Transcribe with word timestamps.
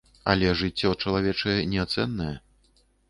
Але 0.31 0.53
жыццё 0.61 0.93
чалавечае 1.03 1.59
неацэннае. 1.75 2.35